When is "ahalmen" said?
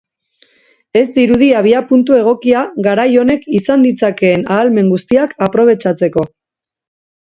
4.53-4.93